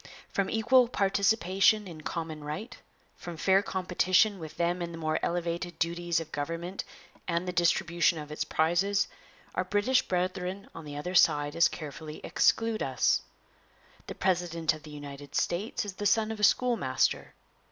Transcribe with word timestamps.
From 0.29 0.49
equal 0.49 0.87
participation 0.87 1.87
in 1.87 2.01
common 2.01 2.43
right, 2.43 2.75
from 3.15 3.37
fair 3.37 3.61
competition 3.61 4.39
with 4.39 4.57
them 4.57 4.81
in 4.81 4.91
the 4.93 4.97
more 4.97 5.19
elevated 5.21 5.77
duties 5.77 6.19
of 6.19 6.31
government 6.31 6.83
and 7.27 7.47
the 7.47 7.53
distribution 7.53 8.17
of 8.17 8.31
its 8.31 8.43
prizes, 8.43 9.07
our 9.53 9.63
British 9.63 10.01
brethren 10.07 10.67
on 10.73 10.85
the 10.85 10.97
other 10.97 11.13
side 11.13 11.55
as 11.55 11.67
carefully 11.67 12.19
exclude 12.23 12.81
us. 12.81 13.21
The 14.07 14.15
president 14.15 14.73
of 14.73 14.81
the 14.81 14.89
United 14.89 15.35
States 15.35 15.85
is 15.85 15.93
the 15.93 16.07
son 16.07 16.31
of 16.31 16.39
a 16.39 16.43
schoolmaster. 16.43 17.35